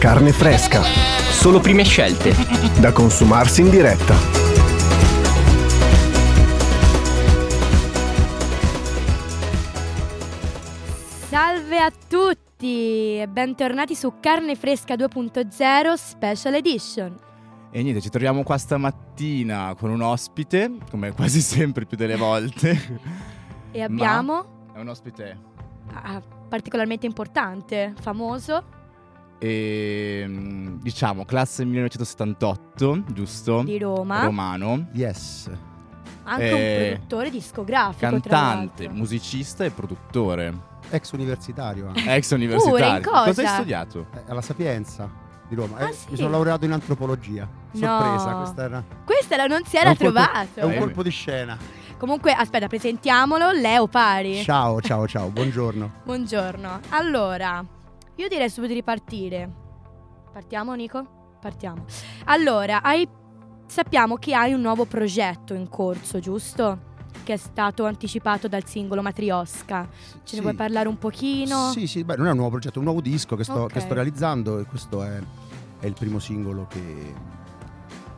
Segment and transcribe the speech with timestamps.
[0.00, 0.80] Carne fresca.
[0.80, 2.32] Solo prime scelte.
[2.80, 4.14] Da consumarsi in diretta.
[11.28, 17.18] Salve a tutti e bentornati su Carne Fresca 2.0 Special Edition.
[17.70, 23.28] E niente, ci troviamo qua stamattina con un ospite, come quasi sempre più delle volte.
[23.72, 25.38] E abbiamo È un ospite
[25.92, 28.64] ah, particolarmente importante, famoso,
[29.42, 33.62] e mm, diciamo classe 1978, giusto?
[33.62, 35.50] di Roma, Romano, Yes.
[36.24, 40.68] anche Eh, un produttore discografico cantante, musicista e produttore.
[40.90, 42.14] Ex universitario anche.
[42.14, 42.96] Ex universitario.
[42.96, 43.40] in cosa?
[43.42, 44.06] hai studiato?
[44.14, 45.08] Eh, alla Sapienza
[45.48, 45.78] di Roma.
[45.78, 46.06] Ah, Eh, sì?
[46.10, 47.48] Mi sono laureato in antropologia.
[47.72, 48.36] Sorpresa, No.
[48.38, 48.84] questa era.
[49.04, 50.60] Questa la non si era trovato.
[50.60, 51.56] È un Eh, colpo di scena.
[51.96, 54.42] Comunque, aspetta, presentiamolo, Leo Pari.
[54.42, 55.90] Ciao, ciao, ciao, buongiorno.
[56.04, 56.80] Buongiorno.
[56.90, 57.64] Allora,
[58.20, 59.50] io direi subito di partire.
[60.32, 61.36] Partiamo, Nico?
[61.40, 61.84] Partiamo.
[62.26, 63.08] Allora, hai-
[63.66, 66.88] sappiamo che hai un nuovo progetto in corso, giusto?
[67.24, 69.88] Che è stato anticipato dal singolo Matriosca.
[69.90, 70.34] Ce Sì.
[70.36, 71.70] ne vuoi parlare un pochino?
[71.70, 73.72] Sì, sì, beh, non è un nuovo progetto, è un nuovo disco che sto, Ok.
[73.72, 75.18] che sto realizzando e questo è,
[75.80, 77.14] è il primo singolo che,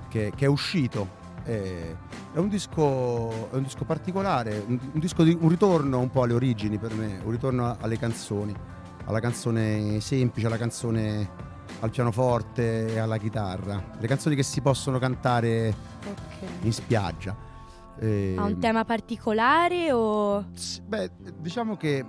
[0.08, 1.20] che- che è uscito.
[1.44, 1.96] È,
[2.34, 6.22] è un disco, è un disco particolare, un, un disco di un ritorno un po'
[6.22, 8.54] alle origini per me, un ritorno alle canzoni,
[9.12, 14.98] alla canzone semplice, alla canzone al pianoforte e alla chitarra, le canzoni che si possono
[14.98, 15.74] cantare
[16.04, 16.64] Ok.
[16.64, 17.36] in spiaggia.
[17.98, 20.44] Eh, Ha un tema particolare o...
[20.86, 22.04] Beh, diciamo che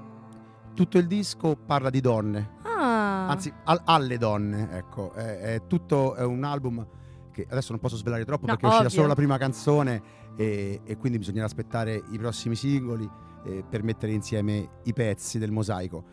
[0.74, 6.16] tutto il disco parla di donne, Ah, anzi al- alle donne, ecco, è, è tutto
[6.16, 6.86] è un album
[7.32, 8.96] che adesso non posso svelare troppo No, perché è uscita ovvio.
[8.98, 10.02] solo la prima canzone
[10.36, 13.10] e, e quindi bisognerà aspettare i prossimi singoli
[13.46, 16.04] eh, per mettere insieme i pezzi del mosaico.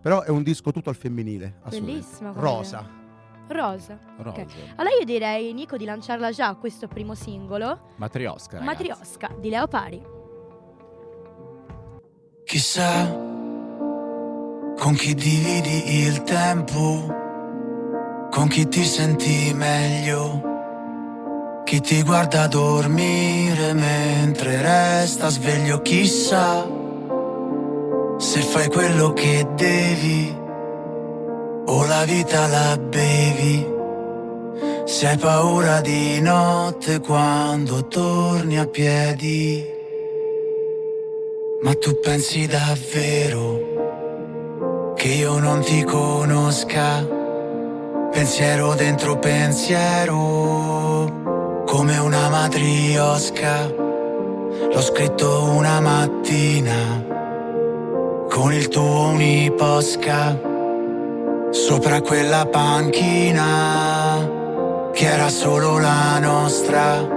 [0.00, 1.92] Però è un disco tutto al femminile, assolutamente.
[1.92, 2.78] Bellissimo Rosa.
[3.48, 3.98] rosa.
[4.18, 4.32] Rosa.
[4.42, 4.46] Ok.
[4.76, 8.86] Allora io direi, Nico, di lanciarla già questo primo singolo, Matriosca, ragazzi.
[8.88, 10.02] Matriosca, di Leo Pari.
[12.44, 13.08] Chissà
[14.78, 17.12] con chi dividi il tempo,
[18.30, 20.54] con chi ti senti meglio,
[21.64, 25.82] chi ti guarda dormire mentre resta sveglio.
[25.82, 26.64] Chissà
[28.18, 30.34] se fai quello che devi
[31.66, 33.74] o la vita la bevi.
[34.84, 39.74] Se hai paura di notte quando torni a piedi.
[41.60, 47.14] Ma tu pensi davvero che io non ti conosca?
[48.12, 50.14] Pensiero dentro pensiero,
[51.66, 53.84] come una matriosca.
[54.72, 57.15] L'ho scritto una mattina
[58.36, 60.38] con il tuo uniposca
[61.50, 64.28] sopra quella panchina
[64.92, 67.14] che era solo la nostra.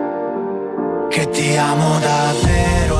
[1.09, 2.95] Che ti amo davvero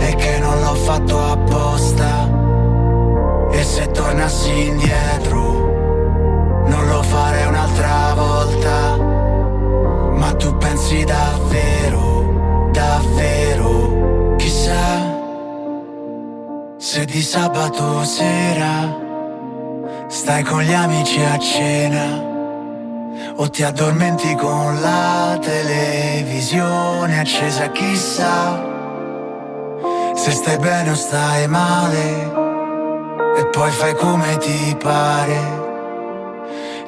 [0.00, 2.30] e che non l'ho fatto apposta.
[3.52, 5.40] E se tornassi indietro,
[6.66, 8.98] non lo farei un'altra volta.
[10.12, 12.31] Ma tu pensi davvero,
[16.92, 18.94] se di sabato sera
[20.08, 22.06] stai con gli amici a cena.
[23.36, 28.62] O ti addormenti con la televisione accesa, chissà
[30.14, 32.30] se stai bene o stai male
[33.38, 35.40] e poi fai come ti pare.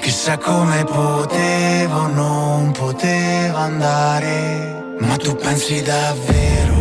[0.03, 6.74] Chissà come potevo o non poteva andare, ma tu pensi davvero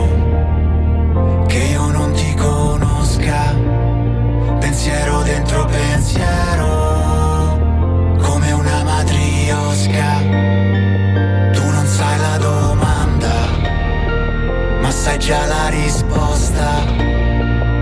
[15.04, 16.86] sai già la risposta.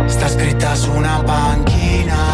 [0.08, 2.31] Sta scritta su una panchina,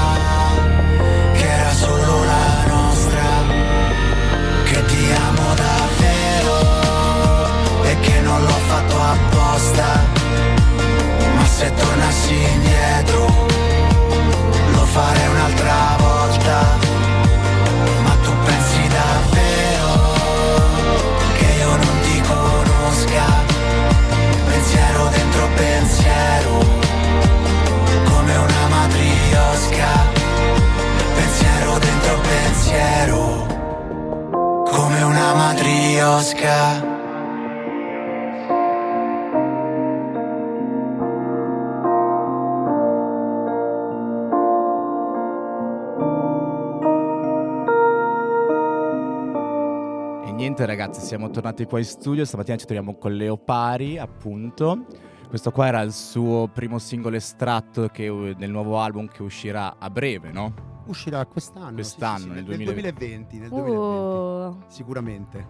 [51.07, 54.85] siamo tornati qua in studio, stamattina ci troviamo con Leo Pari, appunto.
[55.29, 59.89] Questo qua era il suo primo singolo estratto che, del nuovo album che uscirà a
[59.89, 60.53] breve, no?
[60.87, 61.75] Uscirà quest'anno.
[61.75, 63.37] Quest'anno, sì, sì, nel nel 2020.
[63.37, 64.57] Nel 2020, Oh.
[64.67, 65.47] sicuramente.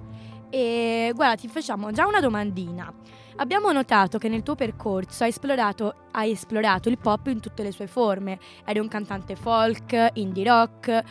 [0.51, 2.93] E guarda, ti facciamo già una domandina.
[3.37, 7.71] Abbiamo notato che nel tuo percorso hai esplorato, hai esplorato il pop in tutte le
[7.71, 8.37] sue forme.
[8.63, 11.03] Eri un cantante folk, indie rock.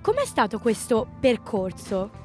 [0.00, 2.20] Com'è stato questo percorso?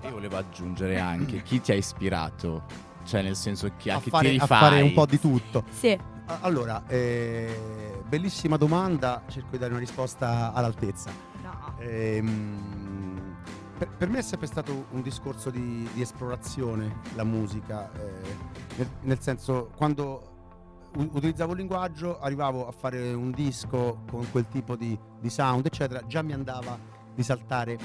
[0.00, 2.62] E volevo aggiungere anche chi ti ha ispirato,
[3.04, 4.58] cioè nel senso che a, A chi fare, ti a rifai.
[4.58, 5.64] fare un po' di tutto.
[5.70, 11.10] Sì, A- Allora, eh, bellissima domanda, cerco di dare una risposta all'altezza.
[11.42, 11.74] no.
[11.78, 13.36] Ehm,
[13.78, 18.36] per, per me è sempre stato un discorso di, di esplorazione la musica, eh,
[18.76, 24.48] nel, nel senso quando u- utilizzavo il linguaggio arrivavo a fare un disco con quel
[24.48, 26.76] tipo di, di sound eccetera, già mi andava
[27.14, 27.78] di saltare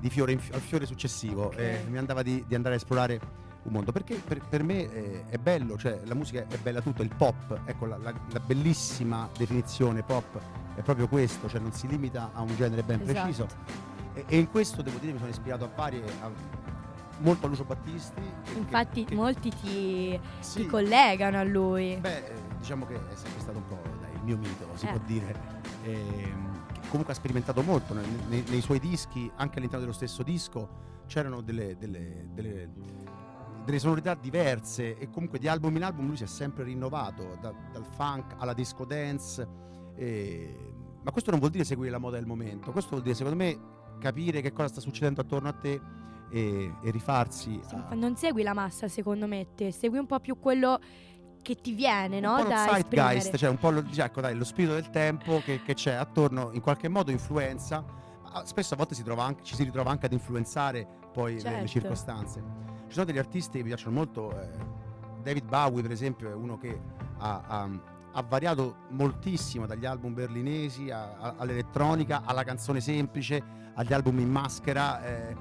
[0.00, 1.58] di fiore in al fiore successivo, Ok.
[1.58, 3.20] eh, mi andava di, di andare a esplorare
[3.62, 7.02] un mondo perché per, per me eh, è bello, cioè la musica è bella tutta,
[7.02, 10.40] il pop, ecco la, la- la bellissima definizione pop
[10.74, 13.20] è proprio questo, cioè non si limita a un genere ben Esatto.
[13.20, 13.46] preciso
[14.14, 16.30] e, e in questo devo dire mi sono ispirato a varie a-
[17.18, 18.22] molto a Lucio Battisti
[18.56, 21.98] Infatti che- molti ti, sì, ti collegano a lui.
[22.00, 24.88] beh eh, diciamo che è sempre stato un po' dai, il mio mito si Eh.
[24.88, 26.59] può dire Ehm, che
[26.90, 30.68] comunque ha sperimentato molto nei, nei- nei suoi dischi anche all'interno dello stesso disco
[31.06, 32.68] c'erano delle, delle- delle-
[33.64, 37.54] delle sonorità diverse e comunque di album in album lui si è sempre rinnovato da-
[37.72, 39.46] dal funk alla disco dance
[39.94, 40.72] e-
[41.02, 43.58] ma questo non vuol dire seguire la moda del momento questo vuol dire secondo me
[43.98, 45.80] capire che cosa sta succedendo attorno a te
[46.32, 49.72] e, e rifarsi Sì, a- Non segui la massa, secondo me, te.
[49.72, 50.78] Segui un po' più quello
[51.42, 52.36] che ti viene, no?
[52.36, 53.38] un po' da zeitgeist, esprimere.
[53.38, 56.50] cioè un po' lo, dice, ecco, dai, lo spirito del tempo che, che c'è attorno,
[56.52, 57.84] in qualche modo influenza.
[58.44, 61.48] Spesso a volte si trova anche- ci si ritrova anche ad influenzare poi le- le,
[61.50, 61.66] Certo.
[61.66, 62.42] circostanze.
[62.86, 64.48] Ci sono degli artisti che mi piacciono molto, eh,
[65.22, 66.78] David Bowie per esempio è uno che
[67.18, 67.68] ha, ha-
[68.12, 73.42] ha variato moltissimo dagli album berlinesi a- a- all'elettronica, alla canzone semplice,
[73.74, 75.02] agli album in maschera.
[75.04, 75.36] eh,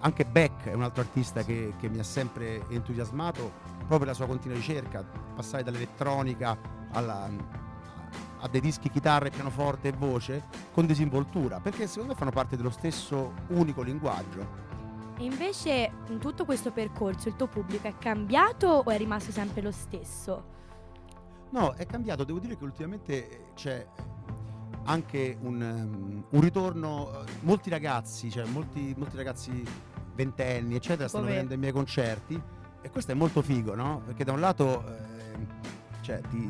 [0.00, 3.52] anche Beck è un altro artista che, che mi ha sempre entusiasmato
[3.90, 5.04] proprio la sua continua ricerca,
[5.34, 6.56] passare dall'elettronica
[6.92, 7.28] alla-
[8.42, 12.56] a dei dischi chitarra, e pianoforte e voce con disinvoltura, perché secondo me fanno parte
[12.56, 14.68] dello stesso unico linguaggio.
[15.18, 19.60] E invece, in tutto questo percorso, il tuo pubblico è cambiato o è rimasto sempre
[19.60, 20.44] lo stesso?
[21.50, 23.84] No, è cambiato, devo dire che ultimamente eh, c'è
[24.84, 29.64] anche un, um, un ritorno, eh, molti ragazzi, cioè molti, molti ragazzi
[30.14, 31.30] ventenni, eccetera, stanno me.
[31.30, 34.02] venendo ai miei concerti e questo è molto figo, no?
[34.06, 35.46] Perché da un lato ehm,
[36.00, 36.48] cioè, ti,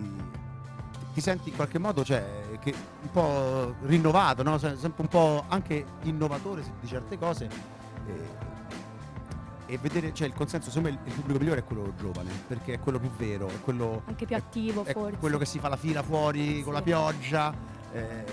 [1.15, 2.25] ti senti in qualche modo cioè,
[3.03, 4.59] un po' rinnovato, no?
[4.59, 7.49] Se- sempre un po' anche innovatore di certe cose.
[8.07, 8.49] E,
[9.75, 12.75] e vedere, cioè il consenso, secondo me il, il pubblico migliore è quello giovane, perché
[12.75, 15.17] è quello più vero, è quello Anche più è- attivo, è forse.
[15.19, 16.85] quello che si fa la fila fuori con la Sì.
[16.87, 17.53] pioggia,
[17.93, 18.25] eh,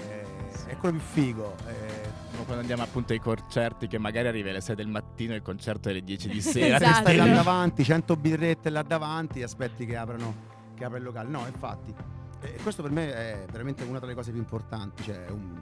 [0.66, 1.56] è quello più figo.
[1.68, 1.97] eh.
[2.38, 5.42] Come quando andiamo appunto ai concerti che magari arrivi alle 6 del mattino e il
[5.42, 6.76] concerto è alle 10 di sera.
[6.78, 7.00] Esatto.
[7.02, 10.36] stai là davanti, 100 birrette là davanti aspetti che aprano
[10.76, 11.30] che apra il locale.
[11.30, 11.94] No, infatti.
[12.42, 15.60] E questo per me è veramente una delle cose più importanti, cioè è un,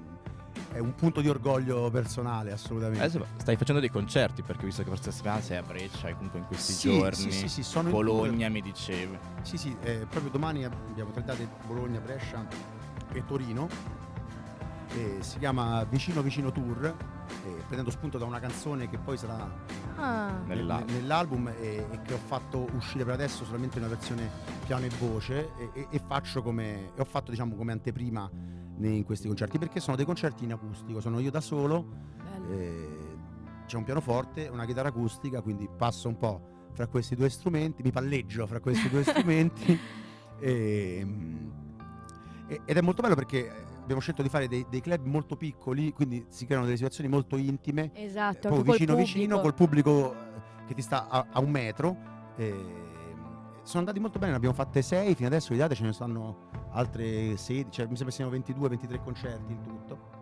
[0.73, 3.01] è un punto di orgoglio personale assolutamente.
[3.01, 6.15] Adesso stai facendo dei concerti perché ho visto che questa settimana sei a Breccia e
[6.15, 7.15] comunque in questi Sì, giorni.
[7.15, 7.93] sì, sì, sì, sono in.
[7.95, 9.17] Bologna mi dicevi.
[9.43, 12.45] Sì, sì, eh, proprio domani abbiamo tre date Bologna, Brescia
[13.13, 13.69] e Torino.
[14.97, 16.95] E si chiama Vicino Vicino Tour, eh,
[17.67, 19.51] prendendo spunto da una canzone che poi sarà
[19.97, 20.93] Ah, nel- Nell'album.
[20.95, 24.29] nell'album e, e che ho fatto uscire per adesso solamente in una versione
[24.65, 28.29] piano e voce e, e- e faccio come e ho fatto diciamo come anteprima
[28.77, 31.85] nei- in questi concerti perché sono dei concerti in acustico, sono io da solo,
[32.51, 33.17] eh,
[33.65, 37.91] c'è un pianoforte, una chitarra acustica, quindi passo un po' fra questi due strumenti, mi
[37.91, 39.77] palleggio fra questi due strumenti
[40.39, 41.07] e-
[42.47, 45.93] e- ed è molto bello perché abbiamo scelto di fare dei, dei club molto piccoli,
[45.93, 49.41] quindi si creano delle situazioni molto intime Esatto, eh, anche proprio col vicino vicino pubblico.
[49.41, 51.97] col pubblico eh, che ti sta a, a un metro.
[52.35, 52.83] e
[53.61, 56.49] sono andati molto bene, ne abbiamo fatte 6, fino adesso di date ce ne stanno
[56.73, 60.13] altre 16, cioè mi sembra siano 22-23 concerti in tutto.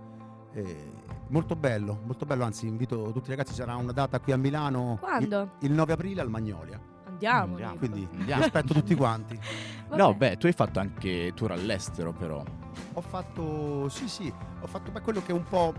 [0.54, 0.92] E
[1.28, 4.98] molto bello, molto bello, anzi invito tutti i ragazzi, sarà una data qui a Milano
[5.00, 5.42] Quando?
[5.60, 6.80] il, il 9 aprile al Magnolia,
[7.26, 7.52] Andiamo.
[7.54, 7.76] Andiamo.
[7.78, 8.44] Quindi vi Andiamo.
[8.44, 9.40] aspetto tutti quanti.
[9.88, 10.02] Vabbè.
[10.02, 12.44] No, beh, tu hai fatto anche tour all'estero però.
[12.94, 15.74] Ho fatto, sì sì, ho fatto beh, quello che è un po'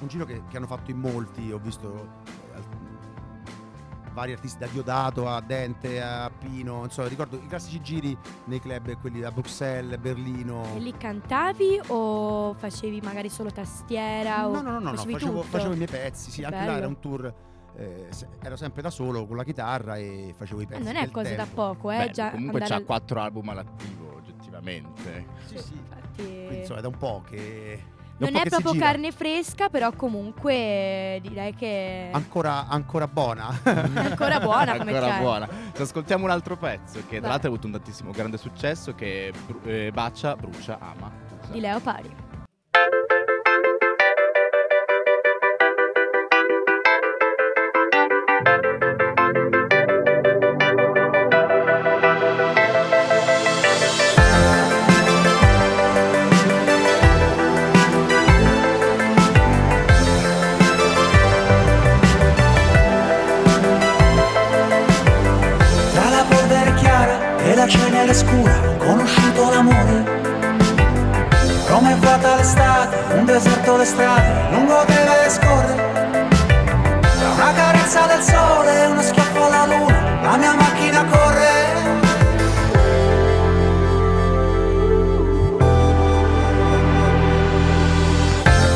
[0.00, 2.08] un giro che, che hanno fatto in molti, ho visto
[2.54, 2.60] eh,
[4.12, 8.16] vari artisti da Diodato a Dente a Pino, insomma ricordo i classici giri
[8.46, 10.64] nei club, quelli a Bruxelles, Berlino.
[10.74, 14.40] E lì cantavi o facevi magari solo tastiera?
[14.42, 16.64] No, o no, no, no, no, facevo, facevo i miei pezzi, sì, Che anche là
[16.64, 16.76] bello.
[16.78, 17.34] era un tour
[17.78, 18.08] eh,
[18.42, 20.82] ero sempre da solo con la chitarra e facevo i Eh, pezzi.
[20.82, 21.54] non è del cosa da tempo.
[21.54, 21.98] poco, eh.
[21.98, 25.26] Beh, già comunque andare c'ha quattro album all'attivo, oggettivamente.
[25.46, 25.72] Sì, sì.
[25.74, 27.82] Infatti, Quindi, insomma, è da un po' che.
[28.18, 33.48] non po' è proprio carne fresca, però comunque direi che Ancora, ancora buona.
[33.64, 35.22] ancora buona come Ancora carne.
[35.22, 35.48] buona.
[35.74, 39.28] Ci ascoltiamo un altro pezzo che tra l'altro ha avuto un tantissimo grande successo che
[39.28, 41.10] è Bru- eh, Bacia, Brucia, Ama.
[41.42, 41.52] Usa.
[41.52, 42.10] Di Leo Pari.
[68.16, 70.04] Scura ho conosciuto l'amore.
[71.68, 75.74] Roma è vuota l'estate, un deserto le strade, lungo te le scorre.
[77.18, 81.54] Tra una carezza del sole e uno schiaffo alla luna, la mia macchina corre.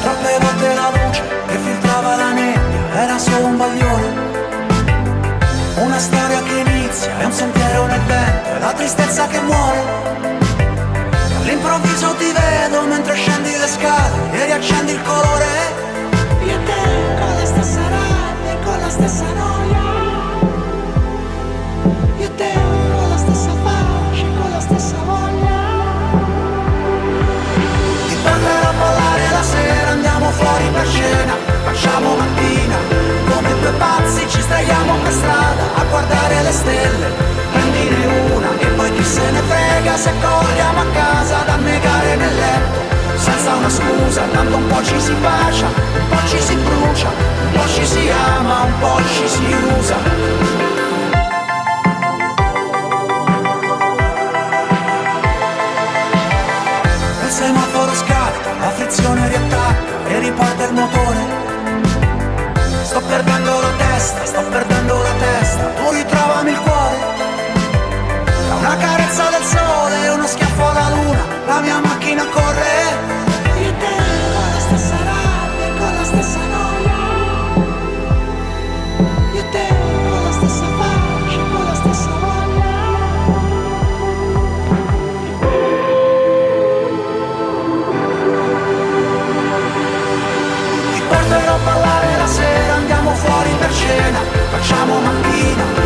[0.03, 4.29] Troppe volte la luce che filtrava la nebbia era solo un bagliore.
[5.77, 8.30] Una storia che inizia, è un sentiero nel vento,
[8.61, 9.83] la tristezza che muore.
[11.39, 15.49] All'improvviso ti vedo mentre scendi le scale e riaccendi il colore.
[16.45, 16.83] Io e te
[17.19, 19.80] con la stessa rabbia e con la stessa noia.
[40.01, 44.99] Se corriamo a casa da negare nel letto, senza una scusa, tanto un po' ci
[44.99, 49.29] si bacia, un po' ci si brucia, un po' ci si ama, un po' ci
[49.29, 49.97] si usa.
[57.23, 61.19] Il semaforo scatta, la frizione riattacca e riparte il motore.
[62.85, 67.20] Sto perdendo la testa, sto perdendo la testa, tu ritrovami il cuore.
[68.71, 72.95] Una carezza del sole uno schiaffo alla luna, la mia macchina corre.
[73.65, 73.97] Io te
[74.33, 76.99] la stessa rabbia con la stessa noia.
[79.35, 79.67] Io te
[80.23, 82.79] la stessa faccia con la stessa voglia.
[90.95, 94.21] Ti porterò a ballare la sera, andiamo fuori per cena,
[94.53, 95.80] facciamo mattina,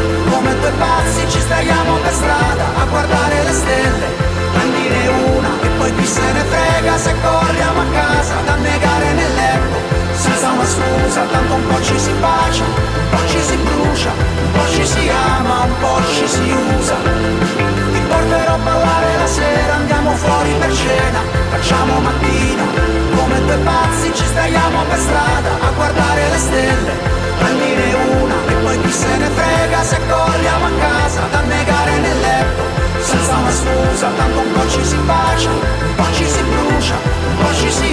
[0.64, 4.06] due pazzi ci straiamo per strada a guardare le stelle,
[4.52, 9.34] prendine una e poi chi se ne frega se corriamo a casa da negare nel
[9.34, 9.76] letto,
[10.14, 14.52] senza una scusa, tanto un po' ci si bacia, un po' ci si brucia, un
[14.52, 16.96] po' ci si ama, un po' ci si usa.
[17.92, 20.03] Ti porterò a ballare la sera, andiamo
[37.52, 37.83] She said,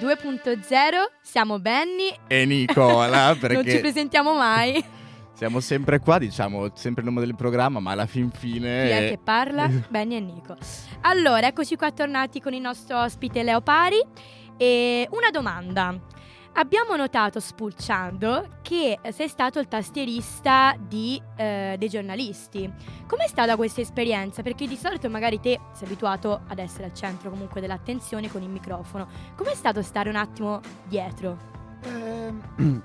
[0.00, 0.60] 2.0.
[1.22, 2.14] Siamo Benny.
[2.26, 4.84] E Nicola, Non ci perché presentiamo mai.
[5.34, 8.84] siamo sempre qua, diciamo sempre il nome del programma, ma alla fin fine...
[8.86, 9.68] Chi è che parla?
[9.88, 10.56] Benny e Nico.
[11.02, 14.02] Allora, eccoci qua tornati con il nostro ospite Leo Pari.
[14.56, 15.98] E una domanda.
[16.56, 22.72] Abbiamo notato spulciando che sei stato il tastierista di, eh, dei giornalisti.
[23.08, 24.40] Com'è stata questa esperienza?
[24.42, 28.48] Perché di solito magari te sei abituato ad essere al centro comunque dell'attenzione con il
[28.48, 29.08] microfono.
[29.34, 31.36] Com'è stato stare un attimo dietro?
[31.82, 32.40] Ehm,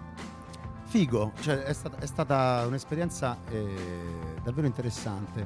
[0.85, 3.75] figo, cioè è stata, è stata un'esperienza eh,
[4.43, 5.45] davvero interessante.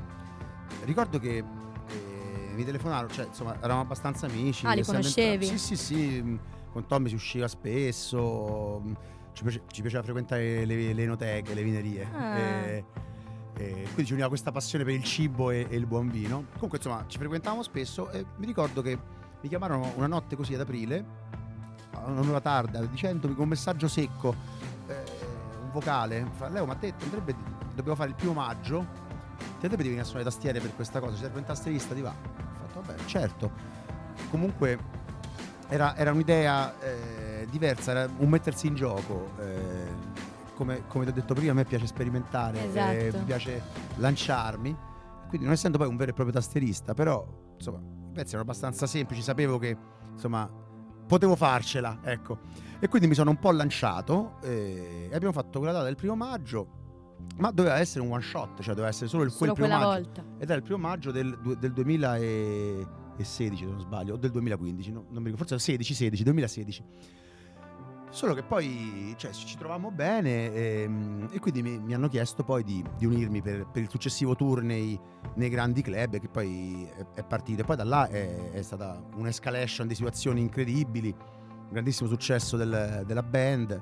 [0.85, 4.65] Ricordo che eh, mi telefonarono, cioè insomma eravamo abbastanza amici.
[4.65, 5.45] Ah, li conoscevi?
[5.47, 6.39] entra- Sì, sì, sì, mh,
[6.73, 8.93] con Tommy si usciva spesso, mh,
[9.31, 12.09] ci, piace- ci piaceva frequentare le, le enoteche, le vinerie.
[12.11, 12.37] Ah.
[12.37, 12.85] E,
[13.55, 16.45] e quindi ci univa questa passione per il cibo e, e il buon vino.
[16.53, 18.97] Comunque insomma ci frequentavamo spesso e mi ricordo che
[19.39, 21.05] mi chiamarono una notte così ad aprile
[21.91, 24.33] a un'ora tarda dicendomi con un messaggio secco,
[24.87, 25.03] eh,
[25.61, 27.35] un vocale, fa Leo ma te andrebbe,
[27.75, 28.85] dobbiamo fare il primo maggio,
[29.37, 31.93] ti andrebbe di venire a suonare le tastiere per questa cosa, ci serve un tastierista,
[31.93, 32.09] ti va?
[32.09, 33.51] Ho fatto vabbè certo,
[34.31, 34.79] comunque
[35.69, 39.31] era, era un'idea eh, diversa, era un mettersi in gioco.
[39.39, 40.21] eh,
[40.55, 42.67] come, come ti ho detto prima, a me piace sperimentare, eh,
[43.07, 43.17] Esatto.
[43.17, 43.61] mi piace
[43.95, 44.77] lanciarmi.
[45.27, 48.85] Quindi, non essendo poi un vero e proprio tastierista, però insomma, i pezzi erano abbastanza
[48.85, 49.75] semplici, sapevo che
[50.11, 50.47] insomma
[51.07, 52.37] potevo farcela, ecco.
[52.79, 56.15] E quindi mi sono un po' lanciato eh, e abbiamo fatto quella data del primo
[56.15, 56.81] maggio.
[57.37, 59.91] Ma doveva essere un one shot, cioè doveva essere solo il Solo quel primo maggio.
[60.03, 60.23] volta.
[60.37, 61.71] Ed era il primo maggio del, del
[63.15, 65.05] 2016, se non sbaglio, o del 2015, no?
[65.09, 66.83] non mi ricordo, forse 16, 16, 2016.
[68.09, 72.63] Solo che poi cioè, ci trovammo bene ehm, e, quindi mi, mi hanno chiesto poi
[72.63, 74.99] di, di unirmi per, per il successivo tour nei,
[75.33, 77.61] nei grandi club che poi è, è partito.
[77.61, 83.03] E poi da là è, è stata un'escalation di situazioni incredibili, un grandissimo successo del-
[83.03, 83.81] della band.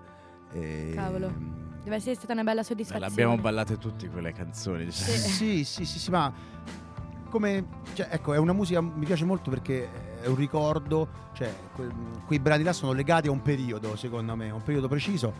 [0.53, 1.59] e- Cavolo.
[1.83, 3.09] Deve essere stata una bella soddisfazione.
[3.09, 4.85] l'abbiamo ballate tutte quelle canzoni.
[4.85, 5.11] diciamo.
[5.11, 5.17] Sì.
[5.17, 6.31] Sì, sì, sì, sì, ma
[7.31, 11.89] come cioè, ecco, è una musica mi piace molto perché è un ricordo, cioè que-
[12.27, 15.33] quei brani là sono legati a un periodo, secondo me, a un periodo preciso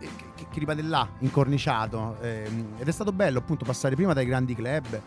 [0.00, 2.16] eh, che, che- che rimane là, incorniciato.
[2.20, 5.00] ehm, ed è stato bello appunto passare prima dai grandi club, eh,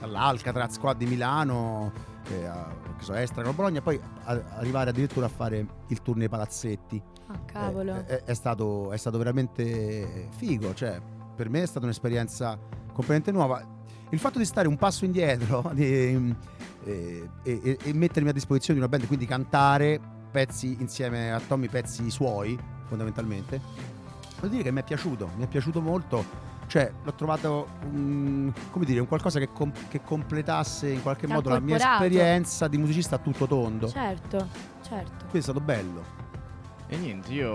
[0.00, 1.92] all'Alcatraz qua di Milano,
[2.28, 2.66] eh, a
[2.98, 7.00] che so, Estrano Bologna, poi a- arrivare addirittura a fare il tour nei palazzetti.
[7.28, 7.94] Ah, cavolo.
[7.96, 10.98] Eh, È, è stato, è stato veramente figo, cioè
[11.34, 13.74] per me è stata un'esperienza completamente nuova.
[14.10, 15.84] Il fatto di stare un passo indietro di,
[16.84, 21.40] eh, e, e- e mettermi a disposizione di una band, quindi cantare pezzi insieme a
[21.40, 23.60] Tommy, pezzi suoi fondamentalmente,
[24.38, 26.44] vuol dire che mi è piaciuto, mi è piaciuto molto.
[26.68, 31.32] Cioè, l'ho trovato un, come dire, un qualcosa che, com- che completasse in qualche Ti
[31.32, 33.88] modo la mia esperienza di musicista a tutto tondo.
[33.88, 34.48] Certo,
[34.82, 35.14] certo.
[35.18, 36.02] Quindi è stato bello.
[36.88, 37.52] E niente, io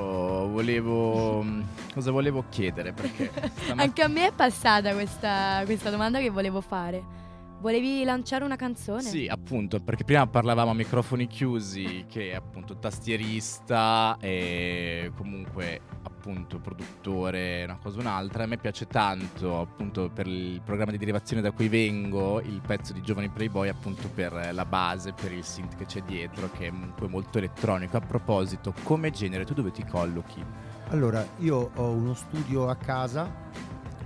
[0.47, 1.45] volevo.
[1.93, 2.91] Cosa volevo chiedere?
[2.91, 3.31] Perché
[3.75, 7.19] Anche a me è passata questa, questa domanda che volevo fare.
[7.61, 9.03] Volevi lanciare una canzone?
[9.03, 17.63] Sì, appunto, perché prima parlavamo a microfoni chiusi che appunto tastierista e comunque appunto produttore,
[17.65, 18.45] una cosa o un'altra.
[18.45, 22.93] A me piace tanto appunto per il programma di derivazione da cui vengo, il pezzo
[22.93, 26.69] di Giovani Playboy appunto per la base, per il synth che c'è dietro, che è
[26.71, 27.95] comunque molto elettronico.
[27.95, 30.43] A proposito, come genere, tu dove ti collochi?
[30.87, 33.31] Allora, io ho uno studio a casa,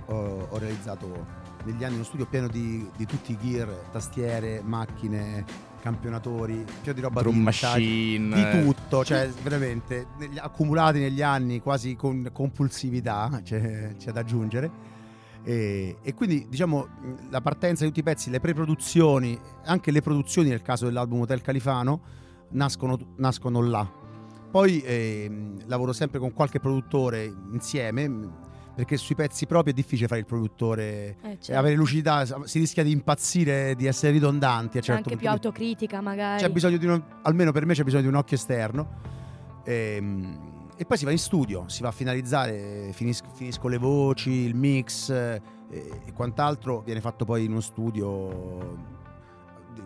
[0.04, 5.44] ho, ho realizzato negli anni uno studio pieno di, di tutti i gear, tastiere, macchine,
[5.80, 8.34] campionatori, pieno di roba Drum vintage, machine.
[8.34, 14.94] di tutto, cioè veramente negli- accumulati negli anni quasi con compulsività, c'è, c'è da aggiungere.
[15.42, 16.88] E, e quindi diciamo
[17.30, 21.42] la partenza di tutti i pezzi, le pre-produzioni, anche le produzioni nel caso dell'album Hotel
[21.42, 22.00] Califano,
[22.50, 23.88] nascono, nascono là.
[24.50, 28.08] Poi ehm, lavoro sempre con qualche produttore insieme,
[28.76, 31.58] perché sui pezzi propri è difficile fare il produttore Eh, e certo.
[31.58, 35.48] avere lucidità, si rischia di impazzire, di essere ridondanti a certo anche più punto.
[35.48, 36.42] autocritica magari.
[36.42, 38.88] C'è bisogno di uno, almeno per me c'è bisogno di un occhio esterno.
[39.64, 44.30] Ehm, E, poi si va in studio, si va a finalizzare, finis- finisco le voci,
[44.30, 48.76] il mix eh, e quant'altro viene fatto poi in uno studio
[49.72, 49.82] di-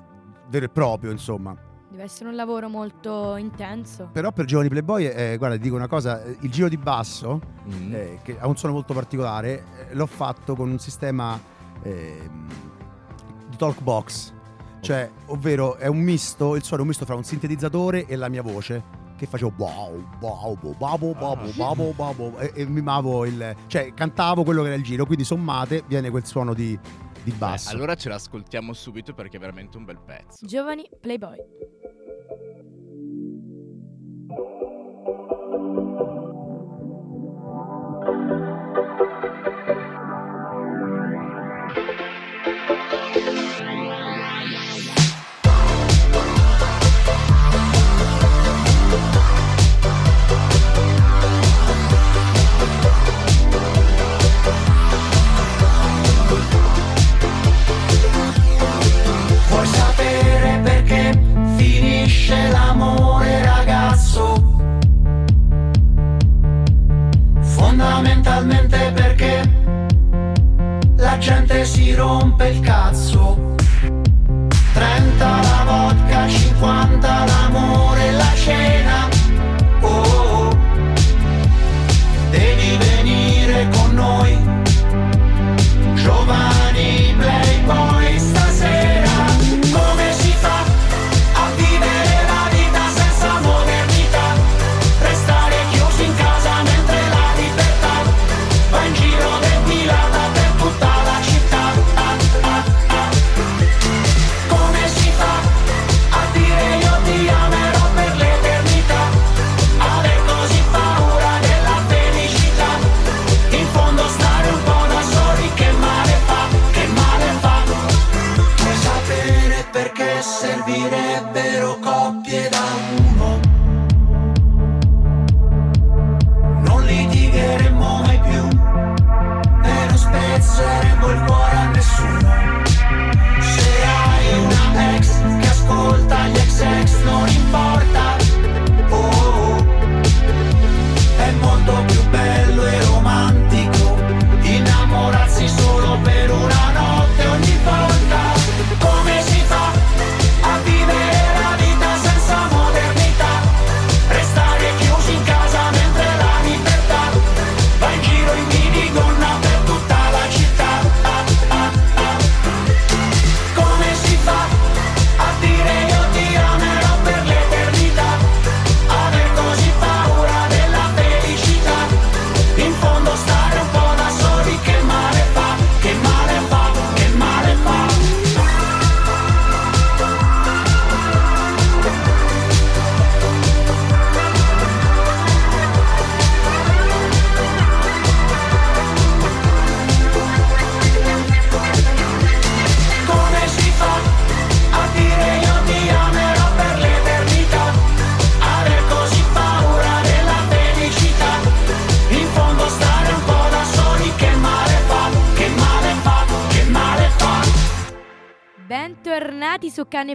[0.48, 1.56] vero e proprio, insomma.
[1.90, 4.10] Deve essere un lavoro molto intenso.
[4.12, 7.92] Però per giovani playboy, eh, guarda, ti dico una cosa, il giro di basso, mm.
[7.92, 13.80] eh, che ha un suono molto particolare, eh, l'ho fatto con un sistema di talk
[13.80, 14.34] box,
[14.80, 18.28] cioè, ovvero è un misto, il suono è un misto fra un sintetizzatore e la
[18.28, 23.56] mia voce che facevo wow, wow, wow, wow, wow, wow, e mimavo il...
[23.66, 26.78] cioè cantavo quello che era il giro, quindi sommate viene quel suono di
[27.22, 27.70] di Beh, basso.
[27.70, 30.44] allora ce l'ascoltiamo subito perché è veramente un bel pezzo.
[30.46, 31.38] Giovani Playboy.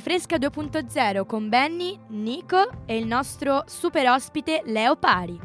[0.05, 5.35] Fresca 2.0 con Benny, Nico e il nostro super ospite Leo Pari.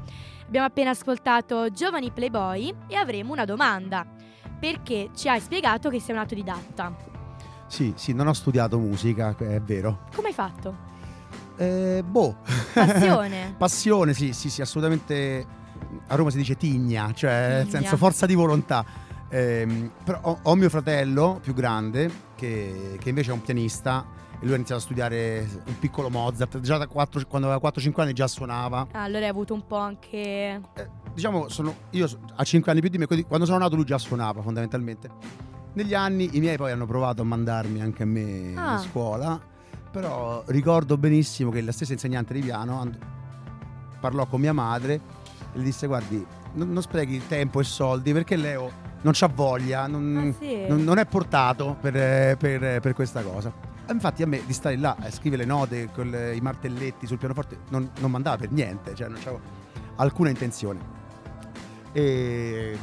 [0.45, 4.07] Abbiamo appena ascoltato Giovani Playboy e avremo una domanda.
[4.61, 6.95] Perché ci hai spiegato che sei un autodidatta?
[7.69, 10.01] Sì, sì, non ho studiato musica, è vero.
[10.15, 10.77] Come hai fatto?
[11.57, 12.37] Eh, boh.
[12.75, 13.55] Passione?
[13.57, 15.47] Passione, sì, sì, sì, assolutamente.
[16.09, 18.85] A Roma si dice tigna, cioè nel senso forza di volontà.
[19.31, 24.45] Ehm, però ho, ho mio fratello più grande che, che invece è un pianista e
[24.45, 26.61] lui ha iniziato a studiare un piccolo Mozart.
[26.61, 28.87] Già da quattro- quando aveva 4-5 anni già suonava.
[28.93, 30.19] Ah, allora hai avuto un po' anche...
[30.75, 33.85] Eh, diciamo, sono, io a 5 anni più di me, quindi quando sono nato lui
[33.85, 35.11] già suonava fondamentalmente.
[35.75, 38.75] Negli anni i miei poi hanno provato a mandarmi anche a me Ah.
[38.75, 39.41] a scuola,
[39.91, 42.99] però ricordo benissimo che la stessa insegnante di piano and-
[44.01, 45.01] parlò con mia madre e
[45.59, 46.25] le disse guardi,
[46.55, 48.71] non, non sprechi tempo e soldi perché Leo
[49.03, 50.67] non c'ha voglia, non, Ah, sì?
[50.67, 53.53] non- non è portato per, per- per questa cosa.
[53.91, 57.09] E Infatti a me di stare là a scrivere le note con le- i martelletti
[57.09, 59.41] sul pianoforte non, non mandava per niente, cioè non avevo
[59.97, 60.79] alcuna intenzione.
[61.93, 62.79] E,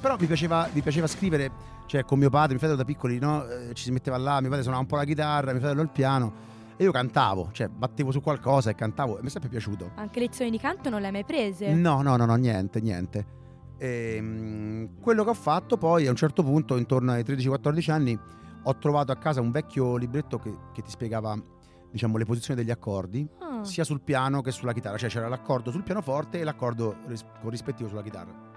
[0.00, 1.50] però mi piaceva, mi piaceva scrivere,
[1.86, 3.46] cioè con mio padre, mio fratello da piccoli, no?
[3.48, 5.88] Eh, ci si metteva là, mio padre suonava un po' la chitarra, mio fratello il
[5.88, 9.92] piano e io cantavo, cioè battevo su qualcosa e cantavo e mi è sempre piaciuto.
[9.94, 11.72] Anche lezioni di canto non le hai mai prese?
[11.72, 13.38] No, no, no, no, niente, niente.
[13.78, 18.18] Ehm, quello che ho fatto poi a un certo punto, intorno ai 13-14 anni,
[18.62, 21.34] ho trovato a casa un vecchio libretto che, che ti spiegava,
[21.90, 23.64] diciamo, le posizioni degli accordi, Ah.
[23.64, 27.88] sia sul piano che sulla chitarra, cioè c'era l'accordo sul pianoforte e l'accordo ris- corrispettivo
[27.88, 28.48] sulla chitarra.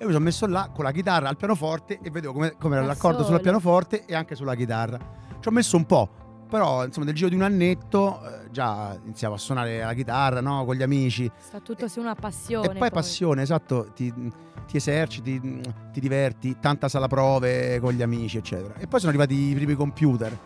[0.00, 2.86] E mi sono messo là con la chitarra al pianoforte e vedevo come, come era
[2.86, 3.34] l'accordo solo.
[3.34, 4.98] sul pianoforte e anche sulla chitarra.
[5.40, 6.08] Ci ho messo un po',
[6.48, 10.64] però insomma nel giro di un annetto eh, già iniziavo a suonare la chitarra no?
[10.64, 11.30] con gli amici.
[11.38, 12.70] Sta tutto su una passione.
[12.70, 14.12] E poi passione, esatto, ti,
[14.66, 15.60] ti eserciti,
[15.92, 18.74] ti diverti, tanta sala prove con gli amici, eccetera.
[18.76, 20.36] E poi sono arrivati i primi computer.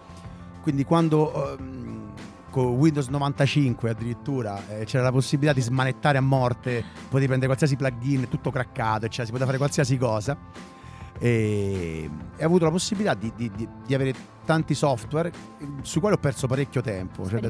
[0.61, 2.13] Quindi quando ehm,
[2.51, 7.77] con Windows 95 addirittura eh, c'era la possibilità di smanettare a morte, potevi prendere qualsiasi
[7.77, 10.37] plugin, tutto craccato, cioè si poteva fare qualsiasi cosa.
[11.19, 15.31] E, e ho avuto la possibilità di, di- di- di avere tanti software
[15.83, 17.23] sui quali ho perso parecchio tempo.
[17.29, 17.41] cioè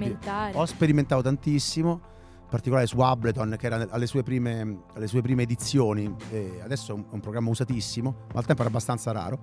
[0.54, 2.00] ho sperimentato tantissimo,
[2.52, 6.14] particolare su Ableton, che era alle sue prime, alle sue prime edizioni.
[6.30, 9.38] e adesso è un, programma usatissimo, ma al tempo era abbastanza raro.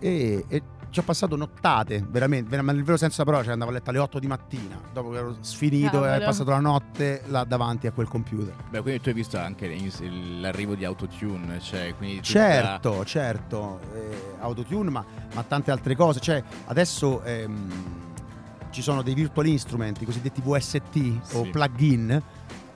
[0.00, 3.52] E, e ci ho passato nottate, veramente, ver- ma nel vero senso della parola, cioè
[3.52, 6.10] andavo a letto alle 8 di mattina, dopo che ero sfinito e Cavolo.
[6.10, 8.52] avevo passato la notte là davanti a quel computer.
[8.68, 9.72] Beh, quindi tu hai visto anche
[10.40, 16.18] l'arrivo di Autotune, cioè quindi Certo, certo, eh, autotune, ma, ma tante altre cose.
[16.18, 18.08] Cioè, adesso ehm,
[18.70, 21.50] ci sono dei virtual instrument, i cosiddetti VST o Sì.
[21.50, 22.22] plugin,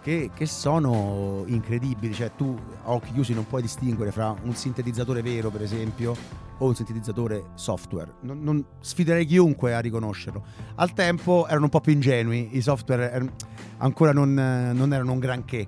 [0.05, 2.13] che, che sono incredibili.
[2.13, 6.15] Cioè, tu a occhi chiusi non puoi distinguere fra un sintetizzatore vero, per esempio,
[6.59, 8.13] o un sintetizzatore software.
[8.21, 10.45] Non, non- sfiderei chiunque a riconoscerlo.
[10.75, 13.33] Al tempo erano un po' più ingenui, i software erano-
[13.79, 15.67] ancora non, non erano un granché.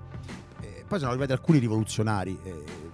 [0.61, 2.39] Eh, poi sono arrivati alcuni rivoluzionari.
[2.45, 2.85] eh,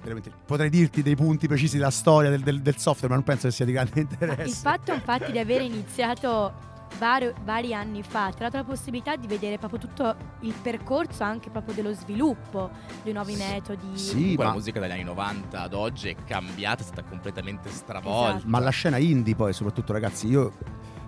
[0.47, 3.53] potrei dirti dei punti precisi della storia del, del- del software, ma non penso che
[3.53, 4.43] sia di grande interesse.
[4.45, 9.17] Il fatto infatti di aver iniziato vari, vari anni fa ti ha dato la possibilità
[9.17, 12.71] di vedere proprio tutto il percorso anche proprio dello sviluppo
[13.03, 13.97] dei nuovi metodi.
[13.99, 17.71] Sì, Comunque la ma- musica dagli anni 90 ad oggi è cambiata, è stata completamente
[17.71, 18.37] stravolta.
[18.37, 18.49] Esatto.
[18.49, 20.53] Ma la scena indie poi, soprattutto ragazzi, io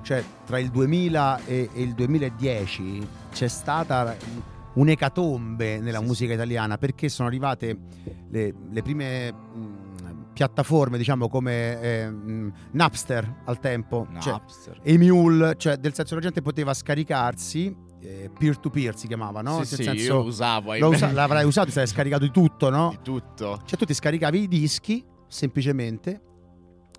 [0.03, 4.15] cioè tra il 2000 e, e il 2010 c'è stata
[4.75, 7.79] un'ecatombe nella Sì, musica italiana perché sono arrivate
[8.29, 9.84] le, le prime mh,
[10.35, 12.13] piattaforme, diciamo come eh,
[12.73, 14.81] Napster al tempo, cioè, Napster.
[14.83, 17.75] e Mule, cioè del senso la gente poteva scaricarsi,
[18.39, 19.65] peer to peer si chiamava, no?
[19.65, 22.91] Sì, sì, senso, io usavo lo usa- l'avrai usato, ti sei scaricato di tutto, no?
[22.91, 23.61] di tutto.
[23.65, 26.21] Cioè tu ti scaricavi i dischi semplicemente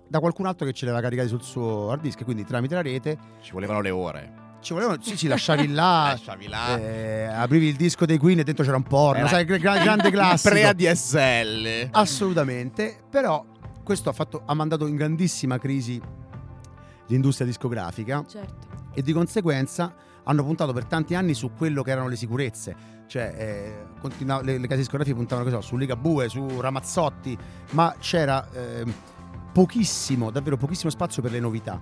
[0.08, 2.82] da qualcun altro che ce li aveva caricati sul suo hard disk, quindi tramite la
[2.82, 4.35] rete Ci volevano le ore.
[4.60, 6.76] Ci volevano, sì, ci lasciavi là, Lasciavi là.
[6.78, 10.10] eh, aprivi il disco dei Queen e dentro c'era un porno, sai, gra- gra- grande
[10.12, 10.54] classico.
[10.54, 11.88] Pre-ADSL.
[11.92, 13.44] Assolutamente, però
[13.84, 16.00] questo ha, fatto- ha mandato in grandissima crisi
[17.08, 18.66] l'industria discografica Certo.
[18.92, 22.94] e di conseguenza hanno puntato per tanti anni su quello che erano le sicurezze.
[23.06, 27.38] Cioè, eh, le, le case discografiche puntavano che so, su Ligabue, su Ramazzotti,
[27.70, 28.92] ma c'era ehm,
[29.52, 31.80] pochissimo, davvero pochissimo spazio per le novità.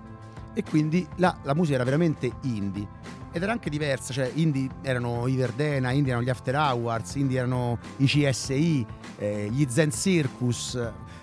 [0.57, 2.87] E quindi la, la musica era veramente indie.
[3.31, 7.39] Ed era anche diversa, cioè indie erano i Verdena, indie erano gli After Hours, indie
[7.39, 8.85] erano i CSI,
[9.17, 10.75] eh, gli Zen Circus.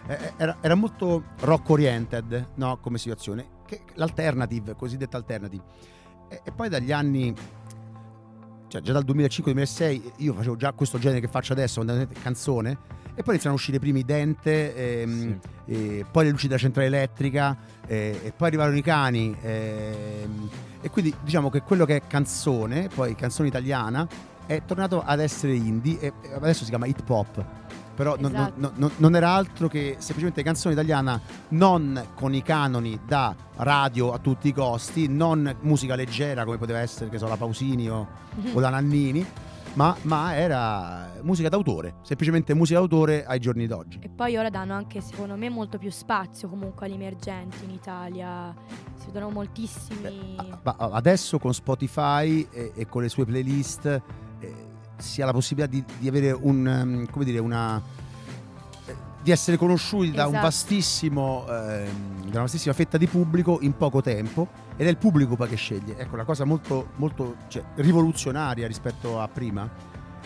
[0.06, 3.60] eh, era, era molto rock oriented no, come situazione.
[3.66, 5.64] Che, l'alternative, cosiddetta alternative.
[6.28, 7.34] E, e poi dagli anni,
[8.68, 11.82] cioè già dal 2005-2006, io facevo già questo genere che faccio adesso,
[12.20, 12.78] canzone,
[13.14, 16.86] e poi iniziano a uscire i primi Dente, ehm, e poi le luci della centrale
[16.88, 19.36] elettrica, eh, e poi arrivarono i cani.
[19.40, 20.48] ehm,
[20.80, 24.06] e quindi diciamo che quello che è canzone, poi canzone italiana,
[24.46, 27.44] è tornato ad essere indie e adesso si chiama hip hop.
[27.94, 28.72] Però non- non- Esatto.
[28.78, 31.20] non- non era altro che semplicemente canzone italiana
[31.50, 36.80] non con i canoni da radio a tutti i costi, non musica leggera come poteva
[36.80, 38.08] essere, che so, la Pausini o,
[38.54, 39.24] o la Nannini,
[39.74, 43.98] ma, ma era musica d'autore, semplicemente musica d'autore ai giorni d'oggi.
[44.02, 48.54] E poi ora danno anche, secondo me, molto più spazio comunque agli emergenti in Italia.
[48.98, 50.36] Si vedono moltissimi.
[50.62, 53.86] Ma adesso con Spotify e, e con le sue playlist
[54.40, 54.54] eh,
[54.98, 57.82] si ha la possibilità di, di avere un ehm, come dire una
[58.86, 60.44] eh, di essere conosciuti da un Esatto.
[60.46, 65.36] vastissimo ehm, da una vastissima fetta di pubblico in poco tempo ed è il pubblico
[65.36, 65.96] poi che sceglie.
[65.98, 69.68] Ecco la cosa molto molto cioè, rivoluzionaria rispetto a prima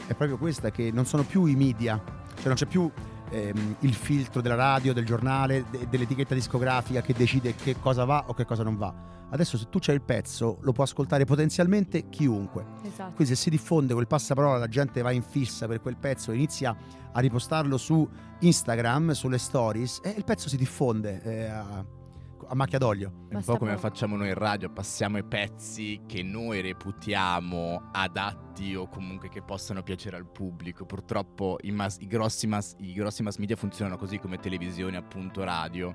[0.06, 2.00] è proprio questa che non sono più i media
[2.36, 2.90] cioè non c'è più
[3.30, 8.24] ehm, il filtro della radio, del giornale, de- dell'etichetta discografica che decide che cosa va
[8.26, 8.94] o che cosa non va.
[9.28, 12.64] Adesso se tu c'hai il pezzo lo può ascoltare potenzialmente chiunque.
[12.82, 13.14] Esatto.
[13.14, 16.34] Quindi se si diffonde quel passaparola, la gente va in fissa per quel pezzo e
[16.34, 16.76] inizia
[17.12, 18.08] a ripostarlo su
[18.40, 21.94] Instagram, sulle stories, e il pezzo si diffonde eh,
[22.48, 23.26] a, macchia d'olio.
[23.28, 23.82] È un po' come poco.
[23.82, 29.82] facciamo noi in radio, passiamo i pezzi che noi reputiamo adatti o comunque che possano
[29.82, 30.84] piacere al pubblico.
[30.84, 35.42] Purtroppo i, mass- i grossi, mass- i grossi mass media funzionano così come televisione, appunto
[35.44, 35.94] radio.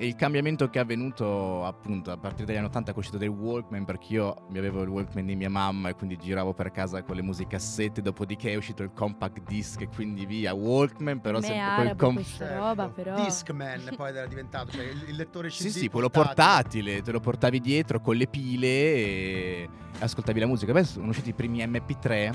[0.00, 3.28] E il cambiamento che è avvenuto appunto a partire dagli anni 80 è uscito del
[3.28, 7.02] Walkman perché io mi avevo il Walkman di mia mamma e quindi giravo per casa
[7.02, 11.46] con le musicassette, dopodiché è uscito il compact disc e quindi via Walkman, però Me
[11.46, 13.22] sempre col com- questa roba, però.
[13.22, 17.20] Discman poi era diventato, cioè il, il lettore CD Sì, sì, quello portatile, te lo
[17.20, 20.72] portavi dietro con le pile e ascoltavi la musica.
[20.72, 22.34] Poi sono usciti i primi MP3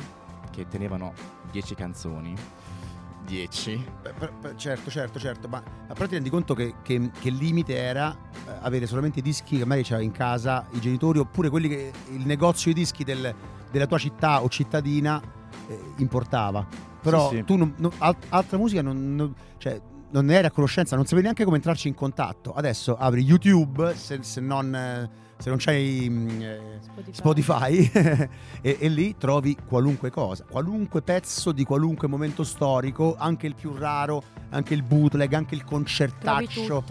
[0.51, 1.13] che tenevano
[1.49, 2.35] 10 canzoni.
[3.25, 3.85] 10.
[4.01, 7.27] Beh, per- per- certo, certo, certo, ma, ma però ti rendi conto che, che- che
[7.27, 8.15] il limite era
[8.47, 11.91] eh, avere solamente i dischi che magari c'avevi in casa i genitori oppure quelli che
[12.11, 13.33] il negozio di dischi del-
[13.71, 15.21] della tua città o cittadina
[15.67, 16.65] eh, importava.
[17.01, 17.43] Però Sì, sì.
[17.43, 19.79] tu non- non- alt- altra musica non, non- cioè,
[20.11, 22.53] non ne eri a conoscenza, non sapevi neanche come entrarci in contatto.
[22.53, 26.79] Adesso apri YouTube se, se non, eh, se non c'hai eh,
[27.11, 27.89] Spotify
[28.61, 33.75] e, e lì trovi qualunque cosa, qualunque pezzo di qualunque momento storico, anche il più
[33.75, 36.83] raro, anche il bootleg, anche il concertaccio.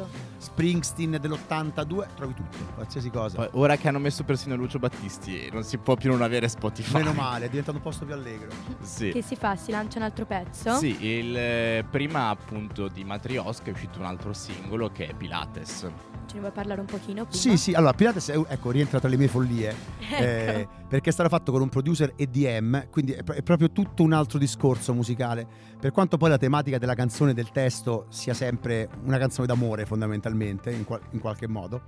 [0.45, 3.37] Springsteen dell'82, trovi tutto, qualsiasi cosa.
[3.37, 6.99] Poi, ora che hanno messo persino Lucio Battisti, non si può più non avere Spotify.
[6.99, 8.51] Meno male, è diventato un posto più allegro.
[8.83, 9.11] Sì.
[9.11, 9.57] Che si fa?
[9.57, 10.75] Si lancia un altro pezzo?
[10.75, 15.91] Sì, il, eh, prima appunto di Matrioska è uscito un altro singolo che è Pilates.
[16.27, 17.41] Ce ne vuoi parlare un pochino prima?
[17.41, 19.75] Sì, sì, allora Pilates è- ecco, rientra tra le mie follie.
[20.15, 20.23] Ecco.
[20.23, 24.03] eh, perché è stato fatto con un producer EDM, quindi è, pro- è proprio tutto
[24.03, 25.47] un altro discorso musicale.
[25.81, 29.87] Per quanto poi la tematica della canzone e del testo sia sempre una canzone d'amore,
[29.87, 31.83] fondamentalmente, in, qual- in qualche modo.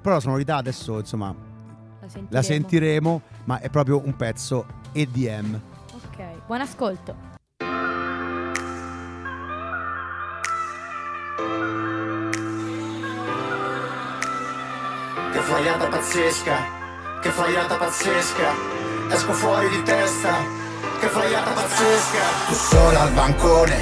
[0.00, 2.28] Però la sonorità adesso, insomma, La sentiremo.
[2.30, 5.60] la sentiremo, ma è proprio un pezzo EDM.
[5.94, 7.36] Ok, buon ascolto.
[15.32, 16.56] Che fogliata pazzesca,
[17.20, 18.50] che fogliata pazzesca,
[19.10, 20.34] esco fuori di testa,
[21.00, 22.22] che fogliata pazzesca.
[22.48, 23.76] Tu sola al bancone,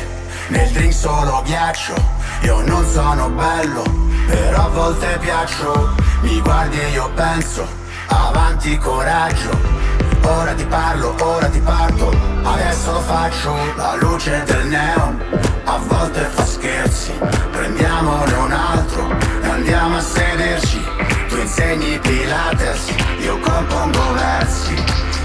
[0.48, 1.94] nel drink solo ghiaccio,
[2.42, 3.82] io non sono bello,
[4.26, 5.94] però a volte piaccio.
[6.20, 7.66] Mi guardi e io penso,
[8.06, 9.85] avanti coraggio.
[10.22, 15.22] Ora ti parlo, ora ti parto, adesso lo faccio, la luce del neon,
[15.64, 17.12] a volte fa scherzi,
[17.52, 20.85] prendiamone un altro e andiamo a sederci,
[21.28, 22.87] tu insegni Pilates,
[23.20, 24.74] io compongo versi,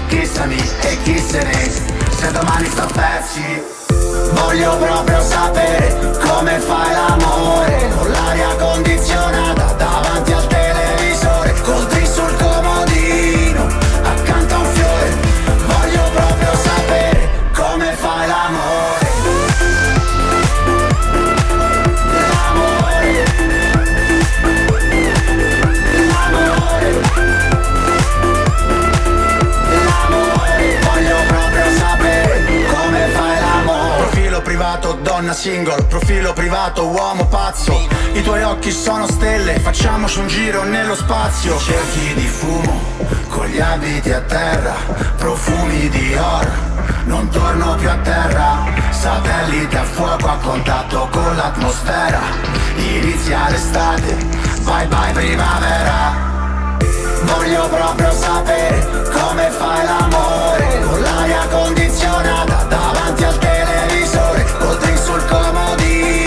[0.06, 1.70] chissami e chi se ne,
[2.10, 3.81] se domani sto a pezzi.
[4.30, 5.91] Voglio proprio sapere
[35.42, 37.88] single Profilo privato, uomo pazzo.
[38.12, 41.58] I tuoi occhi sono stelle Facciamoci un giro nello spazio.
[41.58, 42.80] Cerchi di fumo
[43.28, 44.74] Con gli abiti a terra
[45.16, 46.50] Profumi di oro
[47.06, 48.64] Non torno più a terra.
[48.90, 52.20] Satellite a fuoco a contatto con l'atmosfera.
[52.76, 54.14] Inizia l'estate
[54.62, 56.30] Bye bye primavera.
[57.24, 63.38] Voglio proprio sapere come fai l'amore Con l'aria condizionata davanti al
[64.12, 66.21] televisore drink sul comodino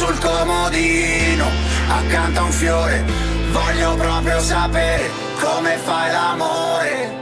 [0.00, 1.44] sul comodino
[1.88, 3.04] accanto a un fiore
[3.50, 5.10] Voglio proprio sapere
[5.40, 7.12] come fai l'amore.